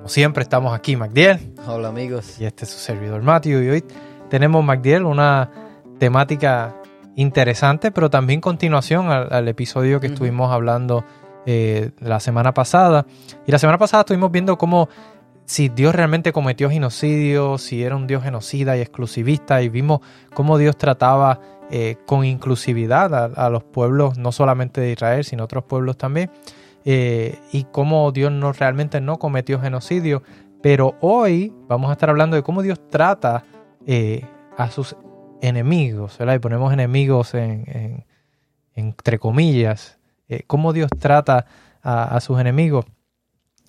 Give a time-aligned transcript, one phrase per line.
[0.00, 1.52] Como siempre, estamos aquí, MacDiel.
[1.66, 2.40] Hola, amigos.
[2.40, 3.62] Y este es su servidor, Matthew.
[3.62, 3.84] Y hoy
[4.30, 5.50] tenemos, MacDiel, una
[5.98, 6.74] temática
[7.16, 11.04] interesante, pero también continuación al, episodio que estuvimos hablando
[11.44, 13.04] eh, la semana pasada.
[13.46, 14.88] Y la semana pasada estuvimos viendo cómo
[15.44, 20.00] si Dios realmente cometió genocidio, si era un Dios genocida y exclusivista, y vimos
[20.32, 21.40] cómo Dios trataba
[21.70, 26.30] eh, con inclusividad a, a, los pueblos, no solamente de Israel, sino otros pueblos también.
[26.84, 30.22] Eh, y cómo Dios no, realmente no cometió genocidio.
[30.62, 33.44] Pero hoy vamos a estar hablando de cómo Dios trata
[33.86, 34.26] eh,
[34.56, 34.96] a sus
[35.40, 36.34] enemigos, ¿verdad?
[36.34, 38.04] Y ponemos enemigos en,
[38.74, 41.46] entre comillas, eh, cómo Dios trata
[41.82, 42.84] a, sus enemigos.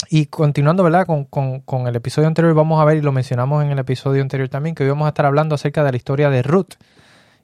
[0.10, 1.06] Y continuando, ¿verdad?
[1.06, 4.50] Con, con, el episodio anterior, vamos a ver, y lo mencionamos en el episodio anterior
[4.50, 6.74] también, que hoy vamos a estar hablando acerca de la historia de Ruth.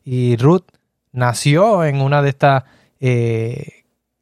[0.03, 0.65] Y Ruth
[1.13, 2.63] nació en una de estas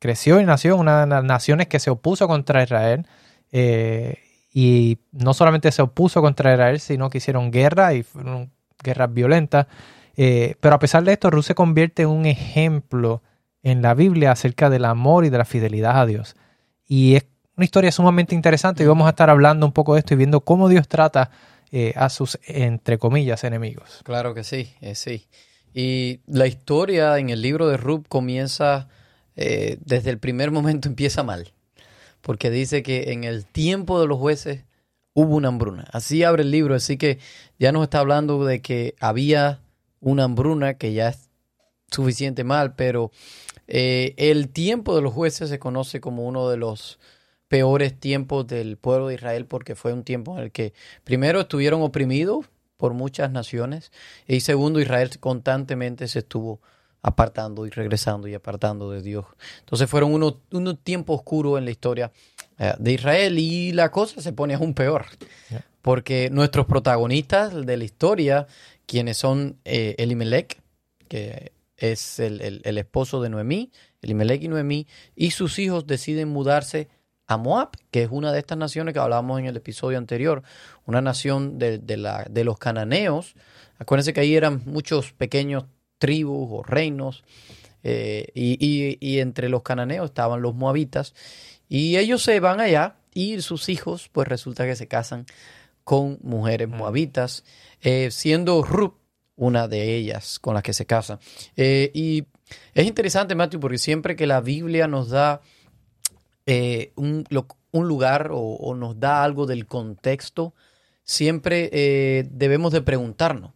[0.06, 3.08] creció y nació una de las naciones que se opuso contra Israel.
[3.52, 4.20] Eh,
[4.53, 8.52] y no solamente se opuso contra Israel, sino que hicieron guerra y fueron
[8.84, 9.66] guerras violentas.
[10.16, 13.23] Eh, pero a pesar de esto, Ruth se convierte en un ejemplo
[13.64, 16.36] en la Biblia acerca del amor y de la fidelidad a Dios.
[16.88, 17.25] Y es
[17.58, 20.42] una historia sumamente interesante y vamos a estar hablando un poco de esto y viendo
[20.42, 21.31] cómo Dios trata
[21.72, 24.02] eh, a sus, entre comillas, enemigos.
[24.03, 25.25] Claro que sí, sí.
[25.73, 28.88] Y la historia en el libro de Ruth comienza
[29.36, 31.53] eh, desde el primer momento empieza mal,
[32.22, 34.64] porque dice que en el tiempo de los jueces
[35.14, 35.88] hubo una hambruna.
[35.91, 37.19] Así abre el libro, así que
[37.58, 39.61] ya nos está hablando de que había
[40.00, 41.30] una hambruna que ya es
[41.89, 43.11] suficiente mal, pero
[43.67, 47.00] eh, el tiempo de los jueces se conoce como uno de los
[47.47, 50.73] peores tiempos del pueblo de Israel porque fue un tiempo en el que
[51.03, 52.46] primero estuvieron oprimidos
[52.78, 53.91] por muchas naciones
[54.28, 56.59] y segundo Israel constantemente se estuvo
[57.05, 59.25] apartando y regresando y apartando de Dios.
[59.59, 62.11] Entonces fueron unos, unos tiempos oscuros en la historia
[62.57, 65.05] eh, de Israel y la cosa se pone aún peor.
[65.83, 68.47] Porque nuestros protagonistas de la historia,
[68.88, 70.59] quienes son eh, Elimelech,
[71.07, 76.89] que es el, esposo de Noemí, Elimelech y Noemí, y sus hijos deciden mudarse
[77.27, 80.41] a Moab, que es una de estas naciones que hablábamos en el episodio anterior,
[80.87, 83.35] una nación de, la, de los cananeos.
[83.77, 85.66] Acuérdense que ahí eran muchos pequeños
[85.97, 87.23] tribus o reinos.
[87.88, 91.13] Eh, y, entre los cananeos estaban los moabitas.
[91.69, 95.28] Y ellos se van allá y sus hijos, pues resulta que se casan
[95.84, 96.75] con mujeres mm.
[96.75, 97.44] moabitas,
[97.81, 98.95] eh, siendo Ruth
[99.35, 101.19] una de ellas con las que se casan.
[101.55, 102.25] Eh, y
[102.73, 105.41] es interesante, Matthew, porque siempre que la Biblia nos da
[106.95, 107.25] un,
[107.72, 110.55] un, lugar o, o, nos da algo del contexto,
[111.03, 111.69] siempre
[112.31, 113.51] debemos de preguntarnos,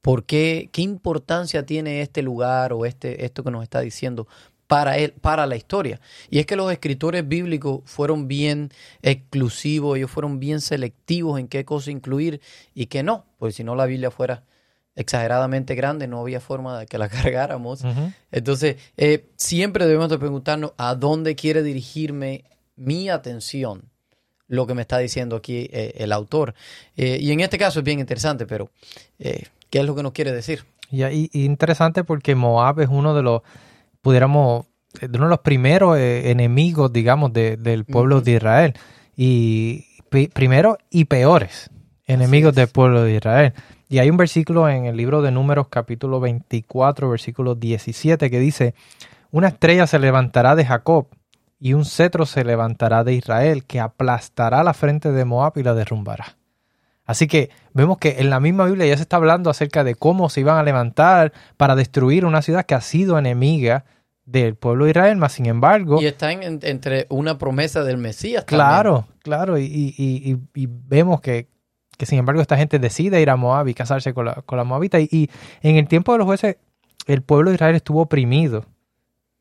[0.00, 0.70] ¿Por qué?
[0.72, 4.26] ¿Qué importancia tiene este lugar o este, esto que nos está diciendo
[4.66, 6.00] para, él, para la historia?
[6.30, 8.70] Y es que los escritores bíblicos fueron bien
[9.02, 12.40] exclusivos, ellos fueron bien selectivos en qué cosa incluir
[12.74, 14.44] y qué no, porque si no la Biblia fuera
[14.96, 17.82] exageradamente grande, no había forma de que la cargáramos.
[18.30, 22.44] Entonces, eh, siempre debemos de preguntarnos a dónde quiere dirigirme
[22.76, 23.89] mi atención
[24.50, 26.54] lo que me está diciendo aquí eh, el autor.
[26.96, 28.70] Eh, y en este caso es bien interesante, pero
[29.70, 30.64] ¿Qué es lo que nos quiere decir?
[30.90, 33.42] Y, interesante porque Moab es uno de los,
[34.02, 34.66] pudiéramos,
[35.00, 38.74] de uno de los primeros eh, enemigos, digamos, del pueblo de Israel.
[39.16, 39.86] Y
[40.32, 41.70] primero y peores
[42.06, 43.52] enemigos del pueblo de Israel.
[43.88, 48.74] Y hay un versículo en el libro de Números capítulo 24, versículo 17, que dice,
[49.30, 51.06] una estrella se levantará de Jacob
[51.60, 55.74] y un cetro se levantará de Israel, que aplastará la frente de Moab y la
[55.74, 56.38] derrumbará.
[57.04, 60.30] Así que vemos que en la misma Biblia ya se está hablando acerca de cómo
[60.30, 63.84] se iban a levantar para destruir una ciudad que ha sido enemiga
[64.24, 66.00] del pueblo de Israel, más sin embargo...
[66.00, 68.44] Y está entre una promesa del Mesías.
[68.44, 71.48] Claro, claro, y, vemos que,
[71.98, 75.00] sin embargo esta gente decide ir a Moab y casarse con la, con la Moabita.
[75.00, 75.28] Y,
[75.62, 76.56] en el tiempo de los jueces,
[77.06, 78.64] el pueblo de Israel estuvo oprimido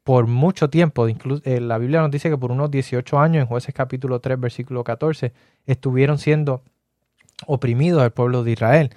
[0.10, 1.08] por mucho tiempo.
[1.08, 4.40] Incluso, eh, la Biblia nos dice que por unos 18 años, en jueces capítulo 3,
[4.40, 5.34] versículo 14,
[5.68, 6.64] estuvieron siendo
[7.46, 8.90] oprimidos del pueblo de Israel.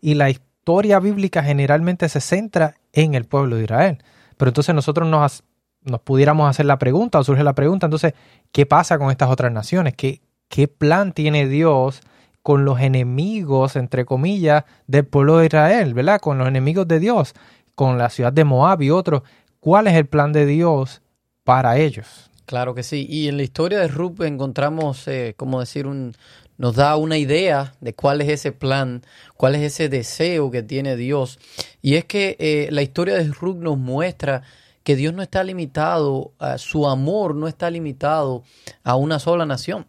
[0.00, 3.98] Y la historia bíblica generalmente se centra en el pueblo de Israel.
[4.36, 5.42] Pero entonces nosotros nos,
[5.82, 8.14] nos pudiéramos hacer la pregunta, o surge la pregunta, entonces,
[8.52, 9.94] ¿qué pasa con estas otras naciones?
[9.96, 12.00] ¿Qué, qué plan tiene Dios
[12.42, 16.20] con los enemigos, entre comillas, del pueblo de Israel, ¿verdad?
[16.20, 17.34] Con los enemigos de Dios,
[17.74, 19.22] con la ciudad de Moab y otros.
[19.60, 21.02] ¿Cuál es el plan de Dios
[21.44, 22.30] para ellos?
[22.46, 23.06] Claro que sí.
[23.08, 26.14] Y en la historia de Ruth encontramos, eh, como decir, un,
[26.56, 29.02] nos da una idea de cuál es ese plan,
[29.36, 31.38] cuál es ese deseo que tiene Dios.
[31.82, 34.42] Y es que eh, la historia de Ruth nos muestra
[34.82, 38.44] que Dios no está limitado, su amor no está limitado
[38.82, 39.86] a una sola nación.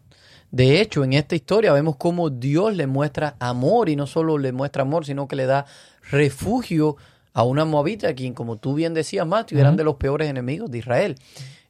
[0.50, 4.52] De hecho, en esta historia vemos cómo Dios le muestra amor y no solo le
[4.52, 5.64] muestra amor, sino que le da
[6.10, 6.98] refugio
[7.32, 10.78] a una moabita, quien, como tú bien decías, Matthew, eran de los peores enemigos de
[10.78, 11.16] Israel.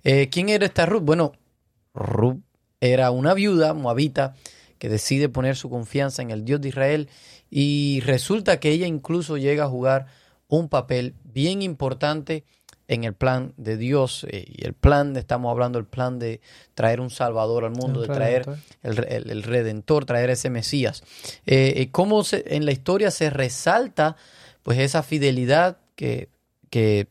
[0.02, 1.02] Eh, ¿Quién era esta Ruth?
[1.02, 1.32] Bueno,
[1.94, 2.40] Ruth
[2.80, 4.34] era una viuda moabita
[4.78, 7.08] que decide poner su confianza en el Dios de Israel
[7.48, 10.06] y resulta que ella incluso llega a jugar
[10.48, 12.44] un papel bien importante
[12.88, 16.40] en el plan de Dios eh, y el plan, estamos hablando del plan de
[16.74, 18.44] traer un Salvador al mundo, de traer
[18.82, 21.04] el, Redentor, traer ese Mesías.
[21.46, 24.16] Eh, cómo en la historia se resalta
[24.62, 26.28] pues esa fidelidad que,
[26.70, 27.08] que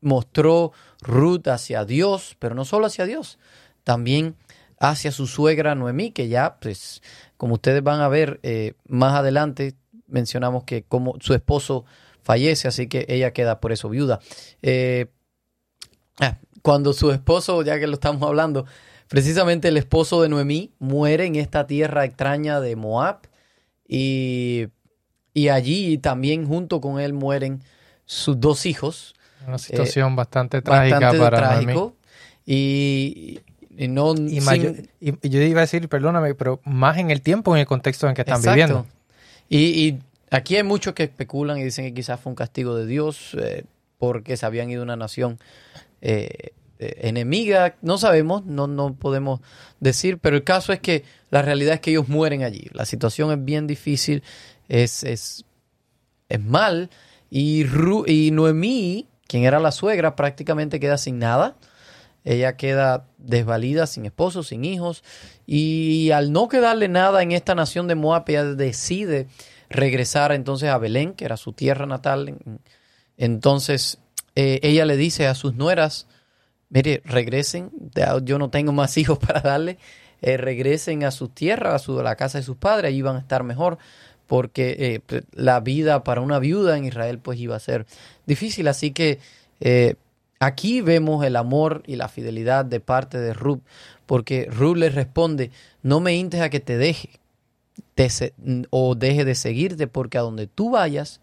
[0.00, 3.38] mostró Ruth hacia Dios, pero no solo hacia Dios,
[3.84, 4.36] también
[4.80, 7.02] hacia su suegra Noemí, que ya, pues,
[7.36, 9.74] como ustedes van a ver eh, más adelante,
[10.06, 11.84] mencionamos que como su esposo
[12.22, 14.20] fallece, así que ella queda por eso viuda.
[14.62, 15.06] Eh,
[16.20, 18.66] ah, cuando su esposo, ya que lo estamos hablando,
[19.08, 23.20] precisamente el esposo de Noemí muere en esta tierra extraña de Moab
[23.88, 24.68] y,
[25.34, 27.62] y allí también junto con él mueren
[28.04, 29.14] sus dos hijos.
[29.46, 31.92] Una situación bastante trágica para Noemí.
[32.44, 33.40] Y,
[33.76, 34.40] y, no, y,
[35.28, 38.22] yo iba a decir, perdóname, pero más en el tiempo, en el contexto en que
[38.22, 38.86] están viviendo.
[39.48, 39.98] Y,
[40.30, 43.64] aquí hay muchos que especulan y dicen que quizás fue un castigo de Dios eh,
[43.98, 45.38] porque se habían ido a una nación
[46.00, 47.76] eh, eh, enemiga.
[47.82, 49.40] No sabemos, no, no podemos
[49.80, 52.68] decir, pero el caso es que la realidad es que ellos mueren allí.
[52.72, 54.22] La situación es bien difícil,
[54.68, 55.44] es, es,
[56.28, 56.90] es mal.
[57.30, 57.64] Y,
[58.06, 61.56] y Noemí, quien era la suegra, prácticamente queda sin nada
[62.28, 65.02] ella queda desvalida, sin esposo, sin hijos,
[65.46, 69.28] y al no quedarle nada en esta nación de Moab, ella decide
[69.70, 72.36] regresar entonces a Belén, que era su tierra natal.
[73.16, 73.98] Entonces
[74.34, 76.06] eh, ella le dice a sus nueras,
[76.68, 77.70] mire, regresen,
[78.24, 79.78] yo no tengo más hijos para darle,
[80.20, 83.20] eh, regresen a su tierra, a, su, la casa de sus padres, allí van a
[83.20, 83.78] estar mejor,
[84.28, 87.86] porque eh, pues, la vida para una viuda en Israel pues iba a ser
[88.26, 89.18] difícil, así que
[90.40, 93.60] Aquí vemos el amor y la fidelidad de parte de Ruth,
[94.06, 95.50] porque Ruth le responde,
[95.82, 97.10] no me intes a que te deje
[98.70, 101.20] o deje de seguirte, porque a donde tú vayas,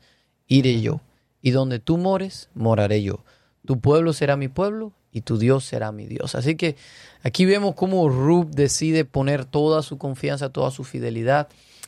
[0.47, 0.99] iré yo,
[1.41, 3.23] y donde tú mores, moraré yo.
[3.65, 6.35] Tu pueblo será mi pueblo y tu Dios será mi Dios.
[6.35, 6.75] Así que
[7.23, 11.47] aquí vemos cómo Ruth decide poner toda su confianza, toda su fidelidad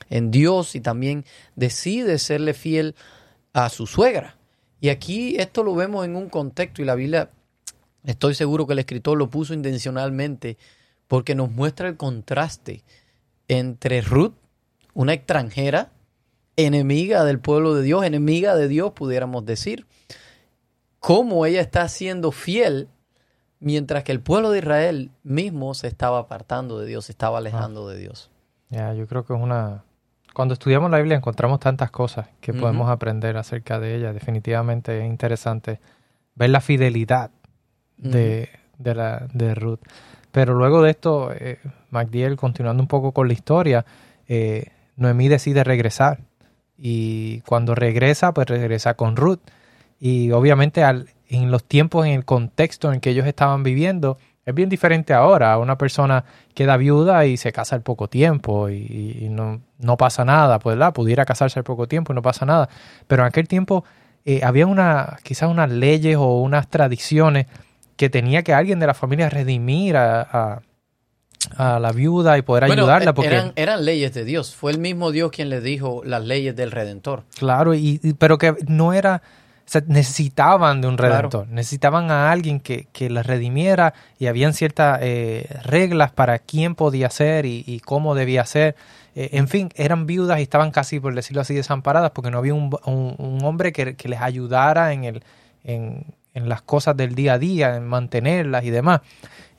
[0.09, 2.95] en Dios y también decide serle fiel
[3.53, 4.37] a su suegra.
[4.79, 7.31] Y aquí esto lo vemos en un contexto y la Biblia,
[8.03, 10.57] estoy seguro que el escritor lo puso intencionalmente
[11.07, 12.83] porque nos muestra el contraste
[13.47, 14.33] entre Ruth,
[14.93, 15.91] una extranjera,
[16.55, 19.85] enemiga del pueblo de Dios, enemiga de Dios, pudiéramos decir,
[20.99, 22.89] cómo ella está siendo fiel
[23.59, 27.87] mientras que el pueblo de Israel mismo se estaba apartando de Dios, se estaba alejando
[27.87, 28.29] de Dios.
[28.69, 29.85] Ya, yo creo que es una,
[30.37, 34.13] cuando estudiamos la Biblia encontramos tantas cosas que podemos aprender acerca de ella.
[34.13, 35.79] Definitivamente es interesante
[36.35, 37.31] ver la fidelidad
[37.97, 39.79] de, la, de Ruth.
[40.31, 41.57] Pero luego de esto, eh,
[41.89, 43.83] MacDiel, continuando un poco con la historia,
[44.27, 46.19] eh, Noemí decide regresar.
[46.77, 49.39] Y cuando regresa, pues regresa con Ruth.
[49.99, 54.55] Y obviamente al, en los tiempos, en el contexto en que ellos estaban viviendo, es
[54.55, 55.57] bien diferente ahora.
[55.57, 56.23] Una persona
[56.53, 60.93] queda viuda y se casa al poco tiempo y, no, no, pasa nada, pues la
[60.93, 62.69] pudiera casarse al poco tiempo y no pasa nada.
[63.07, 63.83] Pero en aquel tiempo
[64.23, 67.47] eh, había una, quizás unas leyes o unas tradiciones
[67.97, 70.61] que tenía que alguien de la familia redimir a,
[71.57, 73.13] la viuda y poder ayudarla.
[73.13, 73.27] Porque...
[73.27, 74.55] Eran, eran, leyes de Dios.
[74.55, 77.23] Fue el mismo Dios quien le dijo las leyes del Redentor.
[77.37, 79.21] Claro, y pero que no era
[79.87, 85.47] necesitaban de un redentor, necesitaban a alguien que, que les redimiera y habían ciertas eh,
[85.63, 88.75] reglas para quién podía ser y, cómo debía ser.
[89.15, 92.53] Eh, en fin, eran viudas y estaban casi, por decirlo así, desamparadas porque no había
[92.53, 95.23] un, hombre que, les ayudara en, el,
[95.65, 99.01] en, las cosas del día a día, en mantenerlas y demás.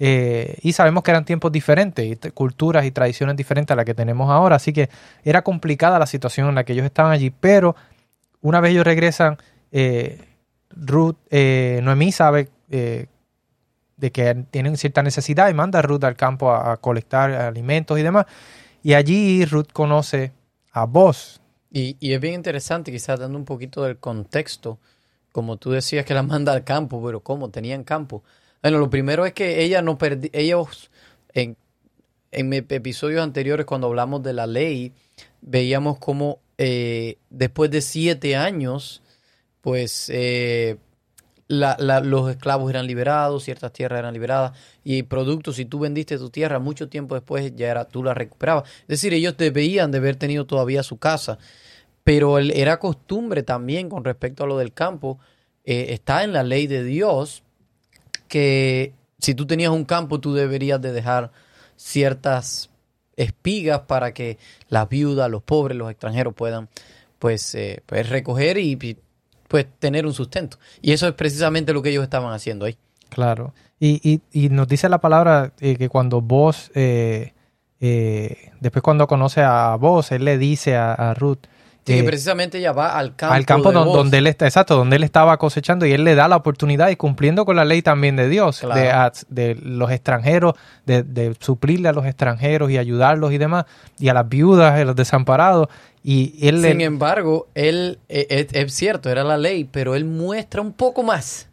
[0.00, 4.31] Eh, y sabemos que eran tiempos diferentes, culturas y tradiciones diferentes a las que tenemos
[4.31, 4.88] ahora, así que
[5.25, 7.75] era complicada la situación en la que ellos estaban allí, pero
[8.41, 9.38] una vez ellos regresan,
[9.72, 10.25] eh,
[10.70, 13.06] Ruth, eh, Noemí sabe eh,
[13.96, 18.02] de que tienen cierta necesidad y manda a Ruth al campo a, colectar alimentos y
[18.02, 18.26] demás.
[18.82, 20.32] Y allí Ruth conoce
[20.72, 21.40] a vos.
[21.70, 24.78] Y, y es bien interesante, quizás dando un poquito del contexto,
[25.32, 27.50] como tú decías que la manda al campo, pero ¿cómo?
[27.50, 28.22] Tenían campo.
[28.62, 30.90] Bueno, lo primero es que ella no perdi ellos
[31.34, 31.56] en,
[32.32, 34.92] en episodios anteriores cuando hablamos de la ley,
[35.40, 39.02] veíamos como eh, después de siete años,
[39.68, 40.78] pues eh,
[41.48, 46.58] los esclavos eran liberados, ciertas tierras eran liberadas y productos, si tú vendiste tu tierra
[46.58, 48.66] mucho tiempo después ya era tú la recuperabas.
[48.82, 51.37] Es decir, ellos debían de haber tenido todavía su casa,
[52.02, 55.18] pero era costumbre también con respecto a lo del campo,
[55.66, 57.42] eh, está en la ley de Dios
[58.26, 61.30] que si tú tenías un campo tú deberías de dejar
[61.76, 62.70] ciertas
[63.16, 64.38] espigas para que
[64.70, 66.70] las viudas, los pobres, los extranjeros puedan
[67.18, 68.96] pues, eh, pues recoger y
[69.49, 70.59] pues tener un sustento.
[70.81, 72.76] Y eso es precisamente lo que ellos estaban haciendo ahí.
[73.09, 73.55] Claro.
[73.81, 77.33] Y, y, nos dice la palabra eh, que cuando vos, eh,
[78.61, 81.47] después cuando conoce a vos, él le dice a Ruth,
[81.97, 83.35] que precisamente ella va al campo.
[83.35, 86.37] Al campo donde, él está, exacto, donde él estaba cosechando y él le da la
[86.37, 88.62] oportunidad y cumpliendo con la ley también de Dios,
[89.28, 90.54] de, los extranjeros,
[90.87, 93.64] de, suplirle a los extranjeros y ayudarlos y demás,
[93.99, 95.68] y a las viudas, a los desamparados.
[96.02, 100.62] Y él Sin embargo, él, e, e, es, cierto, era la ley, pero él muestra
[100.62, 101.49] un poco más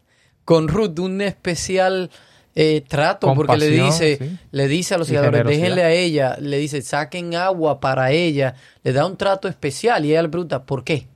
[0.46, 2.12] con Ruth un especial
[2.56, 6.82] eh, trato, porque le dice, le dice a los seguidores, déjenle a ella, le dice,
[6.82, 11.08] saquen agua para ella, le da un trato especial y ella le pregunta, ¿por qué?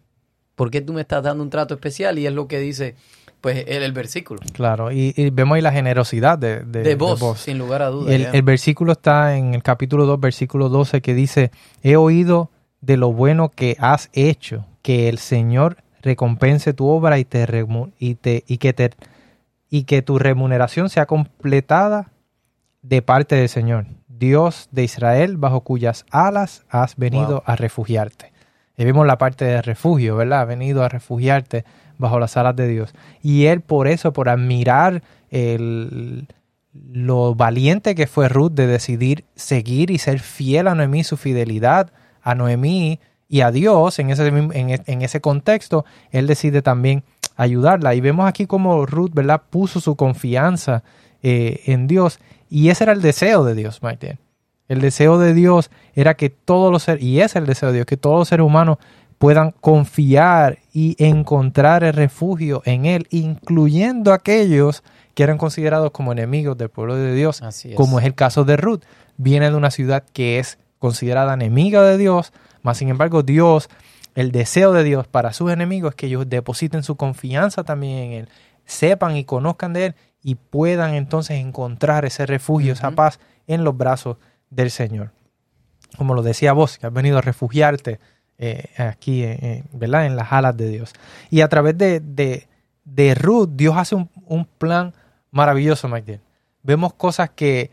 [0.55, 2.19] ¿Por qué tú me estás dando un trato especial?
[2.19, 2.95] Y es lo que dice
[3.39, 4.41] pues el, el versículo.
[4.51, 8.13] Claro, y, vemos ahí la generosidad de, de, vos, sin lugar a dudas.
[8.13, 12.49] El, el, versículo está en el capítulo 2, versículo 12, que dice, he oído
[12.81, 17.45] de lo bueno que has hecho, que el Señor recompense tu obra y, te,
[17.99, 18.91] y, te, y que te
[19.69, 22.11] y que tu remuneración sea completada
[22.81, 28.33] de parte del Señor, Dios de Israel, bajo cuyas alas has venido a refugiarte.
[28.77, 30.41] Y vimos la parte de refugio, ¿verdad?
[30.41, 31.65] Ha venido a refugiarte
[31.97, 32.93] bajo las alas de Dios.
[33.21, 36.27] Y él por eso, por admirar el,
[36.73, 41.91] lo valiente que fue Ruth de decidir seguir y ser fiel a Noemí, su fidelidad
[42.21, 47.03] a Noemí y a Dios en ese, en ese contexto, él decide también
[47.39, 47.95] ayudarla.
[47.95, 49.41] Y vemos aquí como Ruth, ¿verdad?
[49.49, 50.83] Puso su confianza
[51.23, 52.19] eh, en Dios.
[52.49, 54.19] Y ese era el deseo de Dios, Maite.
[54.67, 57.85] El deseo de Dios era que todos los seres, y es el deseo de Dios,
[57.85, 58.77] que todos los seres humanos
[59.17, 64.83] puedan confiar y encontrar el refugio en Él, incluyendo aquellos
[65.15, 67.41] que eran considerados como enemigos del pueblo de Dios,
[67.75, 68.83] como es el caso de Ruth.
[69.17, 72.31] Viene de una ciudad que es considerada enemiga de Dios,
[72.61, 73.69] mas sin embargo Dios
[74.19, 78.11] el deseo de Dios para sus enemigos es que ellos depositen su confianza también en
[78.11, 78.29] Él,
[78.65, 83.77] sepan y conozcan de Él y puedan entonces encontrar ese refugio, esa paz en los
[83.77, 84.17] brazos
[84.49, 85.11] del Señor.
[85.97, 88.01] Como lo decía vos, que has venido a refugiarte
[88.37, 90.05] eh, aquí, eh, ¿verdad?
[90.05, 90.91] En las alas de Dios.
[91.29, 92.01] Y a través de,
[92.83, 94.93] de, Ruth, Dios hace un, un plan
[95.31, 96.19] maravilloso, Mike.
[96.61, 97.71] Vemos cosas que,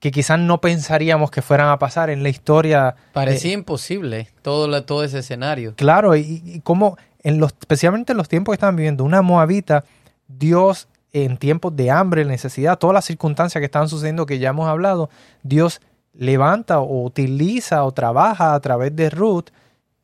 [0.00, 2.96] que quizás no pensaríamos que fueran a pasar en la historia.
[3.12, 5.74] Parecía imposible todo, todo ese escenario.
[5.76, 9.84] Claro, y, como en los, especialmente en los tiempos que estaban viviendo, una moabita,
[10.28, 14.68] Dios en tiempos de hambre, necesidad, todas las circunstancias que estaban sucediendo que ya hemos
[14.68, 15.08] hablado,
[15.42, 15.80] Dios
[16.12, 19.46] levanta o utiliza o trabaja a través de Ruth,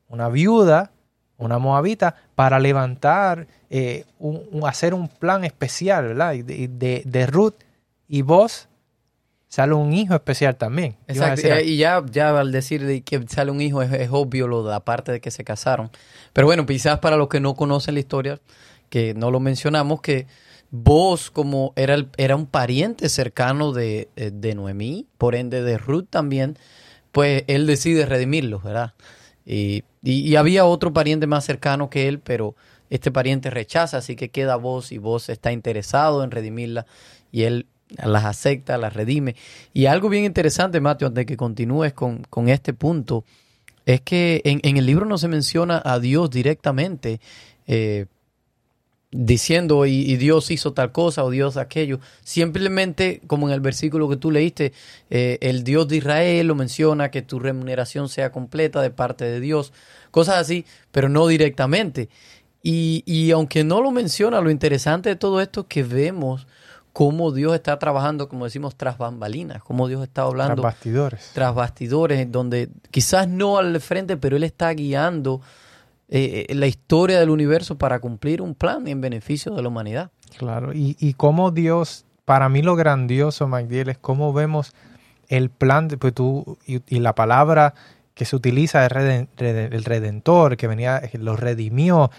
[0.09, 0.91] una viuda,
[1.37, 6.33] una moabita, para levantar, eh, un, hacer un plan especial, ¿verdad?
[6.33, 7.55] De, de, de Ruth
[8.09, 8.69] y vos
[9.53, 10.97] sale un hijo especial también.
[11.07, 11.47] Exacto.
[11.63, 15.21] Y ya, ya al decir que sale un hijo es, obvio lo de aparte de
[15.21, 15.91] que se casaron.
[16.33, 18.41] Pero bueno, quizás para los que no conocen la historia,
[18.89, 20.27] que no lo mencionamos, que
[20.71, 25.77] vos como era, el, era un pariente cercano de, eh, de Noemí, por ende de
[25.77, 26.57] Ruth también,
[27.11, 28.95] pues él decide redimirlos, ¿verdad?
[29.45, 32.57] Y, y, había otro pariente más cercano que él, pero
[32.89, 36.87] este pariente rechaza, así que queda vos y vos está interesado en redimirla
[37.31, 37.67] y él
[38.05, 39.37] las acepta, las redime.
[39.73, 43.25] Y algo bien interesante, Mateo, antes de que continúes con, este punto,
[43.87, 47.21] es que en, el libro no se menciona a Dios directamente,
[47.67, 48.07] eh,
[49.11, 52.01] diciendo y, Dios hizo tal cosa o Dios aquello.
[52.25, 54.73] Simplemente, como en el versículo que tú leíste,
[55.11, 59.41] eh, el Dios de Israel lo menciona, que tu remuneración sea completa de parte de
[59.41, 59.73] Dios,
[60.11, 62.09] cosas así, pero no directamente.
[62.63, 66.47] Y, y aunque no lo menciona, lo interesante de todo esto es que vemos
[66.93, 70.63] cómo Dios está trabajando, como decimos, tras bambalinas, cómo Dios está hablando.
[70.63, 71.31] Tras bastidores.
[71.35, 75.41] Tras bastidores, donde quizás no al frente, pero Él está guiando
[76.09, 80.11] eh, eh, la historia del universo para cumplir un plan en beneficio de la humanidad.
[80.37, 84.73] Claro, y, y cómo Dios, para mí lo grandioso, Magdiel, es cómo vemos
[85.29, 87.75] el plan, de, pues tú, y, y la palabra
[88.15, 88.93] que se utiliza es
[89.39, 92.11] el redentor, que venía, lo redimió,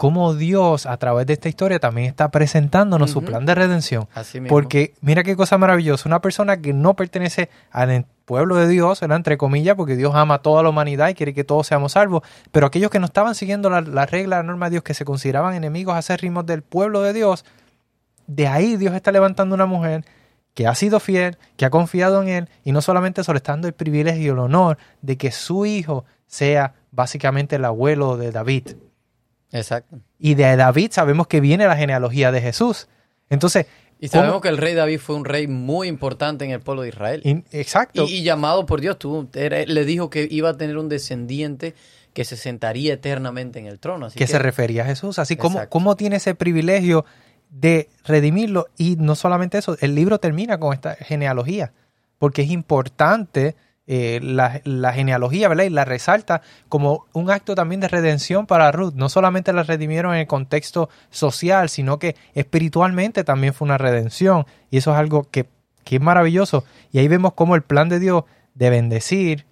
[0.00, 4.08] cómo Dios a través de esta historia también está presentándonos su plan de redención.
[4.14, 4.48] Así mismo.
[4.48, 9.18] Porque mira qué cosa maravillosa, una persona que no pertenece al pueblo de Dios, ¿verdad?
[9.18, 12.22] entre comillas, porque Dios ama a toda la humanidad y quiere que todos seamos salvos,
[12.50, 15.04] pero aquellos que no estaban siguiendo la, la regla, la norma de Dios, que se
[15.04, 17.44] consideraban enemigos acérrimos del pueblo de Dios,
[18.26, 20.06] de ahí Dios está levantando una mujer
[20.54, 23.52] que ha sido fiel, que ha confiado en Él, y no solamente eso, le está
[23.52, 28.32] dando el privilegio y el honor de que su hijo sea básicamente el abuelo de
[28.32, 28.68] David.
[29.52, 29.98] Exacto.
[30.18, 32.88] Y de David sabemos que viene la genealogía de Jesús.
[33.28, 33.66] Entonces,
[33.98, 36.82] Y ¿cómo- sabemos que el rey David fue un rey muy importante en el pueblo
[36.82, 37.20] de Israel.
[37.24, 38.04] In- exacto.
[38.08, 41.74] Y, y llamado por Dios, tú, era- le dijo que iba a tener un descendiente
[42.12, 44.06] que se sentaría eternamente en el trono.
[44.06, 45.18] Así que, que, se refería a Jesús.
[45.18, 47.04] Así como, como tiene ese privilegio
[47.50, 48.66] de redimirlo.
[48.76, 51.72] Y no solamente eso, el libro termina con esta genealogía,
[52.18, 53.54] porque es importante
[53.92, 55.64] eh, la, genealogía, ¿verdad?
[55.64, 58.94] Y la resalta como un acto también de redención para Ruth.
[58.94, 64.46] No solamente la redimieron en el contexto social, sino que espiritualmente también fue una redención.
[64.70, 65.48] Y eso es algo que,
[65.82, 66.62] que es maravilloso.
[66.92, 68.22] Y ahí vemos cómo el plan de Dios
[68.54, 69.44] de bendecir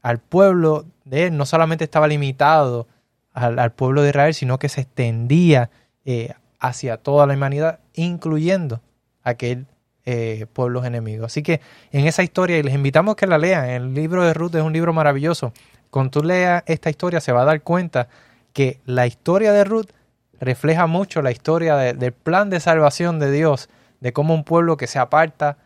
[0.00, 2.88] al pueblo de él no solamente estaba limitado
[3.34, 5.68] al, al pueblo de Israel, sino que se extendía
[6.06, 8.80] eh, hacia toda la humanidad, incluyendo
[9.22, 9.66] aquel
[10.06, 11.26] eh, pueblos enemigos.
[11.26, 11.60] Así que
[11.92, 14.72] en esa historia, y les invitamos que la lean, el libro de Ruth es un
[14.72, 15.52] libro maravilloso.
[15.90, 18.08] Cuando tú leas esta historia se va a dar cuenta
[18.52, 19.90] que la historia de Ruth
[20.40, 23.68] refleja mucho la historia de- del plan de salvación de Dios,
[24.00, 25.58] de cómo un pueblo que se aparta,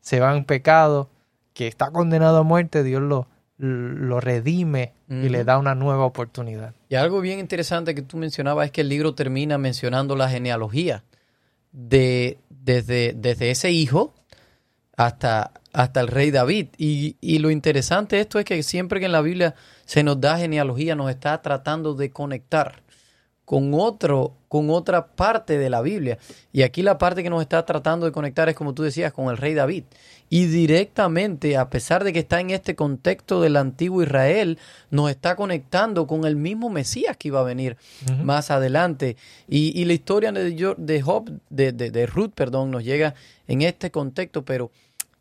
[0.00, 1.08] se va en pecado,
[1.52, 3.26] que está condenado a muerte, Dios lo,
[3.58, 6.72] lo redime y le da una nueva oportunidad.
[6.88, 11.04] Y algo bien interesante que tú mencionabas es que el libro termina mencionando la genealogía
[11.72, 14.14] de desde, desde ese hijo
[14.96, 16.68] hasta, hasta el rey David.
[16.78, 20.20] Y, y lo interesante de esto es que siempre que en la Biblia se nos
[20.20, 22.82] da genealogía, nos está tratando de conectar
[23.44, 26.18] con otro, con otra parte de la Biblia.
[26.52, 29.30] Y aquí la parte que nos está tratando de conectar es, como tú decías, con
[29.30, 29.84] el rey David.
[30.28, 34.58] Y directamente, a pesar de que está en este contexto del antiguo Israel,
[34.90, 37.78] nos está conectando con el mismo Mesías que iba a venir
[38.22, 39.16] más adelante.
[39.48, 43.14] Y, y la historia de Job, de, de- de Ruth, perdón, nos llega
[43.48, 44.70] en este contexto, pero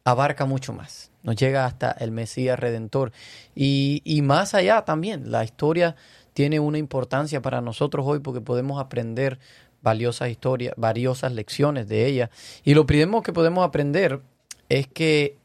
[0.03, 1.09] abarca mucho más.
[1.23, 3.13] Nos llega hasta el Mesías Redentor.
[3.55, 5.95] Y, y más allá también, la historia
[6.33, 9.39] tiene una importancia para nosotros hoy porque podemos aprender
[9.81, 12.29] valiosas historias, valiosas lecciones de ella.
[12.63, 14.21] Y lo primero que podemos aprender
[14.69, 15.37] es que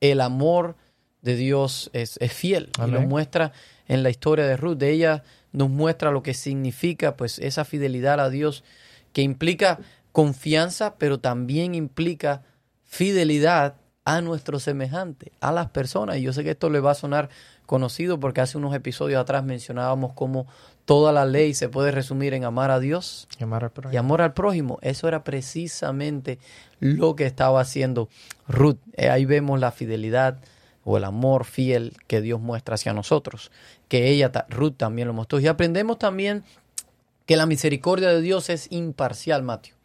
[0.00, 0.76] el amor
[1.22, 3.52] de Dios es, es fiel y lo muestra
[3.86, 4.78] en la historia de Ruth.
[4.78, 8.64] De ella nos muestra lo que significa pues esa fidelidad a Dios
[9.12, 9.80] que implica
[10.12, 12.42] confianza, pero también implica
[12.84, 16.16] fidelidad a nuestro semejante, a las personas.
[16.16, 17.28] Y yo sé que esto le va a sonar
[17.70, 20.48] conocido porque hace unos episodios atrás mencionábamos cómo
[20.86, 23.94] toda la ley se puede resumir en amar a Dios Llamar al prójimo.
[23.94, 24.80] y amor al prójimo.
[24.82, 26.40] Eso era precisamente
[26.80, 28.08] lo que estaba haciendo
[28.48, 28.78] Ruth.
[28.94, 30.40] Eh, ahí vemos la fidelidad
[30.82, 33.52] o el amor fiel que Dios muestra hacia nosotros,
[33.86, 35.38] que ella, Ruth, también lo mostró.
[35.38, 36.42] Y aprendemos también
[37.24, 39.76] que la misericordia de Dios es imparcial, Mateo.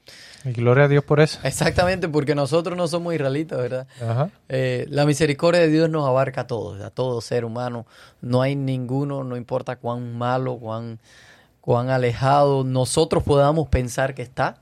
[0.43, 1.39] Y gloria a Dios por eso.
[1.43, 3.87] Exactamente, porque nosotros no somos israelitas, ¿verdad?
[4.01, 4.29] Ajá.
[4.49, 7.85] Eh, la misericordia de Dios nos abarca a todos, a todo ser humano.
[8.21, 10.99] No hay ninguno, no importa cuán malo, cuán,
[11.61, 14.61] cuán alejado nosotros podamos pensar que está,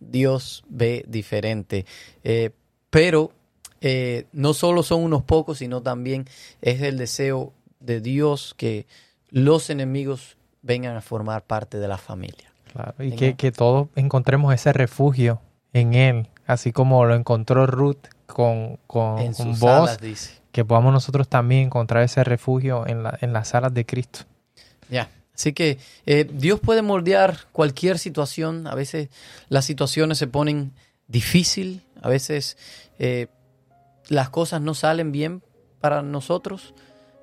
[0.00, 1.86] Dios ve diferente.
[2.24, 2.50] Eh,
[2.90, 3.32] pero
[3.80, 6.26] eh, no solo son unos pocos, sino también
[6.60, 8.86] es el deseo de Dios que
[9.30, 12.49] los enemigos vengan a formar parte de la familia.
[12.72, 15.40] Claro, y que, que todos encontremos ese refugio
[15.72, 20.34] en Él, así como lo encontró Ruth con, con, en con vos, dice.
[20.52, 24.20] que podamos nosotros también encontrar ese refugio en, la, en las alas de Cristo.
[24.88, 25.08] Ya.
[25.34, 28.66] Así que eh, Dios puede moldear cualquier situación.
[28.66, 29.08] A veces
[29.48, 30.72] las situaciones se ponen
[31.08, 32.56] difícil, a veces
[32.98, 33.28] eh,
[34.08, 35.42] las cosas no salen bien
[35.80, 36.74] para nosotros,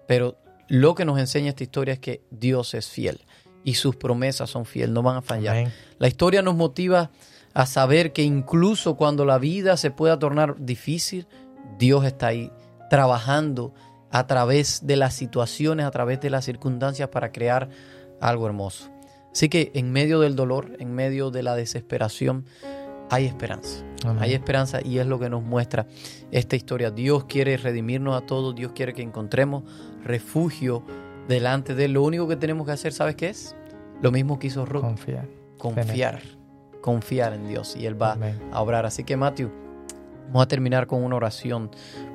[0.08, 0.36] pero
[0.68, 3.22] lo que nos enseña esta historia es que Dios es fiel
[3.68, 5.58] y sus promesas son fieles, no van a fallar.
[5.58, 5.74] Amén.
[6.00, 7.12] La historia nos motiva
[7.54, 11.28] a saber que incluso cuando la vida se pueda tornar difícil,
[11.78, 12.50] Dios está ahí
[12.90, 13.74] trabajando
[14.10, 17.68] a través de las situaciones, a través de las circunstancias para crear
[18.22, 18.90] algo hermoso.
[19.34, 22.46] Así que en medio del dolor, en medio de la desesperación,
[23.10, 23.84] hay esperanza.
[24.06, 24.24] Amén.
[24.24, 25.88] Hay esperanza y es lo que nos muestra
[26.32, 26.90] esta historia.
[26.90, 29.64] Dios quiere redimirnos a todos, Dios quiere que encontremos
[30.06, 30.86] refugio
[31.28, 31.94] delante de Él.
[31.94, 33.56] Lo único que tenemos que hacer, ¿sabes qué es?
[34.02, 35.28] Lo mismo que hizo Ruth Confiar.
[35.58, 36.22] confiar,
[36.82, 38.40] confiar en Dios y Él va Amén.
[38.52, 38.86] a obrar.
[38.86, 39.50] Así que Matthew,
[40.28, 41.72] Vamos a terminar con una oración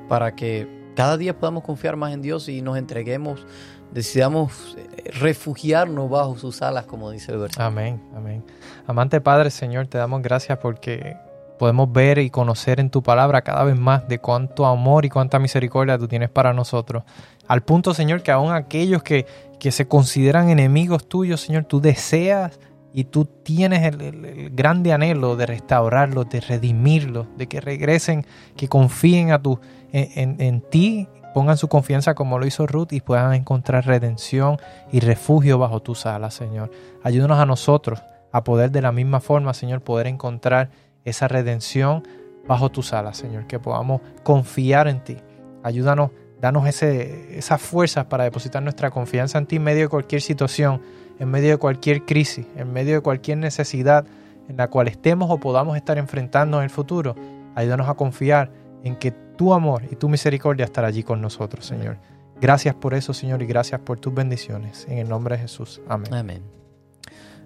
[0.07, 3.47] para que cada día podamos confiar más en Dios y nos entreguemos,
[3.91, 7.65] decidamos eh, refugiarnos bajo sus alas, como dice el versículo.
[7.65, 8.43] Amén, amén.
[8.85, 11.17] Amante Padre, Señor, te damos gracias porque
[11.57, 15.39] podemos ver y conocer en tu palabra cada vez más de cuánto amor y cuánta
[15.39, 17.03] misericordia tú tienes para nosotros.
[17.47, 19.25] Al punto, Señor, que aún aquellos que,
[19.59, 22.59] que se consideran enemigos tuyos, Señor, tú deseas
[22.93, 29.31] y tú tienes el, grande anhelo de restaurarlos, de redimirlos, de que regresen, que confíen
[29.31, 29.59] a tu,
[29.91, 34.57] en, en, ti, pongan su confianza como lo hizo Ruth y puedan encontrar redención
[34.91, 36.69] y refugio bajo tus alas, Señor.
[37.03, 40.69] Ayúdanos a nosotros a poder de la misma forma, Señor, poder encontrar
[41.05, 42.03] esa redención
[42.47, 45.17] bajo tus alas, Señor, que podamos confiar en ti.
[45.63, 46.11] Ayúdanos,
[46.41, 50.81] danos ese, esas fuerzas para depositar nuestra confianza en ti en medio de cualquier situación
[51.19, 54.05] en medio de cualquier crisis, en medio de cualquier necesidad
[54.47, 57.15] en la cual estemos o podamos estar enfrentando en el futuro,
[57.55, 58.51] ayúdanos a confiar
[58.83, 61.97] en que tu amor y tu misericordia estará allí con nosotros, Señor.
[62.41, 64.85] Gracias por eso, Señor, y gracias por tus bendiciones.
[64.89, 65.81] En el nombre de Jesús.
[65.87, 66.13] Amén.
[66.13, 66.43] Amén.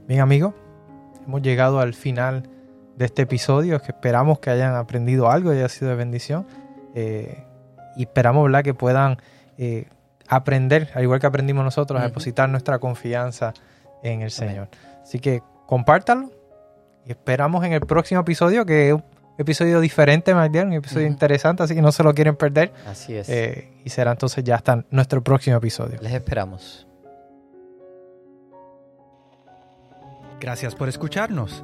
[0.07, 0.53] Bien, amigos,
[1.25, 2.49] hemos llegado al final
[2.97, 6.45] de este episodio, que esperamos que hayan aprendido algo y haya sido de bendición.
[6.95, 7.43] Eh,
[7.95, 9.17] y esperamos, ¿verdad?, que puedan
[9.57, 9.85] eh,
[10.27, 13.53] aprender, al igual que aprendimos nosotros, a depositar nuestra confianza
[14.03, 14.69] en el Señor.
[15.01, 16.31] Así que compártalo
[17.05, 19.03] y esperamos en el próximo episodio, que es un
[19.37, 22.73] episodio diferente, más un episodio interesante, así que no se lo quieren perder.
[22.87, 23.29] Así es.
[23.29, 25.99] Eh, y será entonces ya hasta nuestro próximo episodio.
[26.01, 26.87] Les esperamos.
[30.39, 31.63] Gracias por escucharnos.